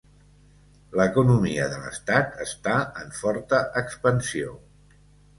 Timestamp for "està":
2.45-2.77